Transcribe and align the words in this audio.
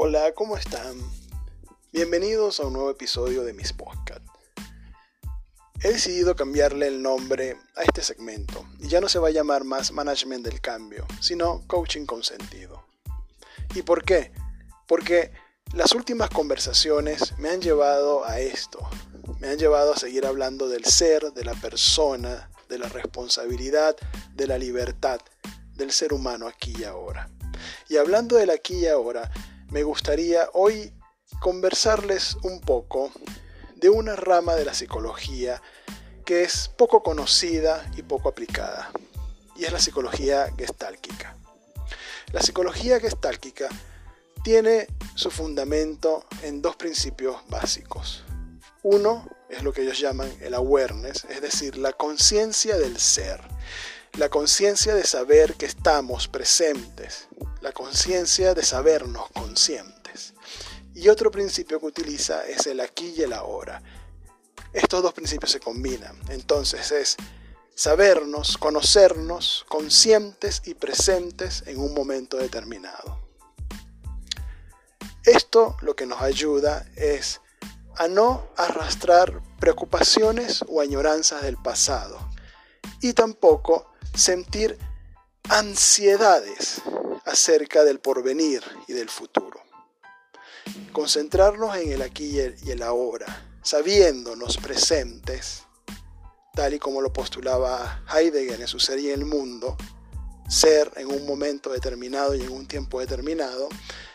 Hola, 0.00 0.32
¿cómo 0.32 0.56
están? 0.56 0.96
Bienvenidos 1.92 2.60
a 2.60 2.66
un 2.68 2.74
nuevo 2.74 2.88
episodio 2.88 3.42
de 3.42 3.52
mis 3.52 3.72
podcasts. 3.72 4.30
He 5.82 5.88
decidido 5.88 6.36
cambiarle 6.36 6.86
el 6.86 7.02
nombre 7.02 7.56
a 7.74 7.82
este 7.82 8.02
segmento 8.02 8.64
y 8.78 8.86
ya 8.86 9.00
no 9.00 9.08
se 9.08 9.18
va 9.18 9.26
a 9.26 9.32
llamar 9.32 9.64
más 9.64 9.90
Management 9.90 10.44
del 10.44 10.60
Cambio, 10.60 11.04
sino 11.20 11.66
Coaching 11.66 12.06
con 12.06 12.22
Sentido. 12.22 12.84
¿Y 13.74 13.82
por 13.82 14.04
qué? 14.04 14.30
Porque 14.86 15.32
las 15.74 15.90
últimas 15.90 16.30
conversaciones 16.30 17.36
me 17.36 17.48
han 17.48 17.60
llevado 17.60 18.24
a 18.24 18.38
esto, 18.38 18.78
me 19.40 19.48
han 19.48 19.58
llevado 19.58 19.94
a 19.94 19.96
seguir 19.96 20.26
hablando 20.26 20.68
del 20.68 20.84
ser, 20.84 21.32
de 21.32 21.44
la 21.44 21.54
persona, 21.54 22.52
de 22.68 22.78
la 22.78 22.88
responsabilidad, 22.88 23.96
de 24.32 24.46
la 24.46 24.58
libertad, 24.58 25.18
del 25.74 25.90
ser 25.90 26.12
humano 26.12 26.46
aquí 26.46 26.72
y 26.78 26.84
ahora. 26.84 27.28
Y 27.88 27.96
hablando 27.96 28.36
del 28.36 28.50
aquí 28.50 28.74
y 28.74 28.86
ahora, 28.86 29.28
me 29.70 29.82
gustaría 29.82 30.48
hoy 30.54 30.92
conversarles 31.40 32.36
un 32.42 32.60
poco 32.60 33.12
de 33.76 33.90
una 33.90 34.16
rama 34.16 34.54
de 34.54 34.64
la 34.64 34.74
psicología 34.74 35.62
que 36.24 36.42
es 36.42 36.68
poco 36.68 37.02
conocida 37.02 37.90
y 37.96 38.02
poco 38.02 38.28
aplicada, 38.28 38.90
y 39.56 39.64
es 39.64 39.72
la 39.72 39.78
psicología 39.78 40.52
gestálquica. 40.56 41.36
La 42.32 42.42
psicología 42.42 43.00
gestálquica 43.00 43.68
tiene 44.42 44.86
su 45.14 45.30
fundamento 45.30 46.26
en 46.42 46.60
dos 46.60 46.76
principios 46.76 47.36
básicos. 47.48 48.24
Uno 48.82 49.28
es 49.48 49.62
lo 49.62 49.72
que 49.72 49.82
ellos 49.82 49.98
llaman 49.98 50.30
el 50.40 50.54
awareness, 50.54 51.24
es 51.30 51.40
decir, 51.40 51.76
la 51.78 51.92
conciencia 51.92 52.76
del 52.76 52.98
ser, 52.98 53.40
la 54.14 54.28
conciencia 54.28 54.94
de 54.94 55.04
saber 55.04 55.54
que 55.54 55.66
estamos 55.66 56.28
presentes, 56.28 57.28
la 57.60 57.72
conciencia 57.72 58.54
de 58.54 58.62
sabernos 58.62 59.30
conscientes. 59.30 60.34
Y 60.94 61.08
otro 61.08 61.30
principio 61.30 61.78
que 61.80 61.86
utiliza 61.86 62.46
es 62.46 62.66
el 62.66 62.80
aquí 62.80 63.14
y 63.16 63.22
el 63.22 63.32
ahora. 63.32 63.82
Estos 64.72 65.02
dos 65.02 65.12
principios 65.12 65.52
se 65.52 65.60
combinan. 65.60 66.18
Entonces 66.28 66.90
es 66.92 67.16
sabernos, 67.74 68.58
conocernos 68.58 69.64
conscientes 69.68 70.62
y 70.64 70.74
presentes 70.74 71.62
en 71.66 71.78
un 71.78 71.94
momento 71.94 72.36
determinado. 72.36 73.20
Esto 75.24 75.76
lo 75.82 75.94
que 75.94 76.06
nos 76.06 76.20
ayuda 76.20 76.86
es 76.96 77.40
a 77.96 78.08
no 78.08 78.48
arrastrar 78.56 79.42
preocupaciones 79.60 80.64
o 80.68 80.80
añoranzas 80.80 81.42
del 81.42 81.56
pasado 81.56 82.18
y 83.00 83.12
tampoco 83.12 83.92
sentir 84.14 84.78
ansiedades 85.48 86.82
acerca 87.28 87.84
del 87.84 88.00
porvenir 88.00 88.62
y 88.86 88.94
del 88.94 89.08
futuro. 89.08 89.62
Concentrarnos 90.92 91.76
en 91.76 91.92
el 91.92 92.02
aquí 92.02 92.38
y 92.64 92.70
el 92.70 92.82
ahora, 92.82 93.58
sabiéndonos 93.62 94.56
presentes, 94.56 95.64
tal 96.54 96.74
y 96.74 96.78
como 96.78 97.00
lo 97.02 97.12
postulaba 97.12 98.02
Heidegger 98.12 98.60
en 98.60 98.66
su 98.66 98.80
serie 98.80 99.12
El 99.12 99.26
Mundo, 99.26 99.76
ser 100.48 100.90
en 100.96 101.12
un 101.12 101.26
momento 101.26 101.70
determinado 101.70 102.34
y 102.34 102.40
en 102.40 102.50
un 102.50 102.66
tiempo 102.66 103.00
determinado, 103.00 103.68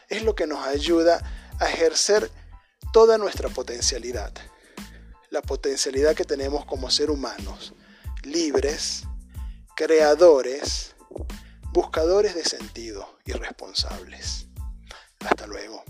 es 0.09 0.23
lo 0.23 0.36
que 0.36 0.47
nos 0.47 0.66
ayuda 0.66 1.22
a 1.59 1.69
ejercer 1.69 2.31
toda 2.91 3.17
nuestra 3.17 3.50
potencialidad, 3.50 4.34
la 5.30 5.41
potencialidad 5.41 6.16
que 6.16 6.25
tenemos 6.25 6.66
como 6.66 6.89
ser 6.89 7.11
humanos, 7.11 7.73
libres, 8.23 9.03
creadores, 9.75 10.93
buscadores 11.74 12.36
de 12.36 12.46
sentido 12.46 13.18
irresponsables. 13.26 14.46
Hasta 15.22 15.48
luego. 15.48 15.83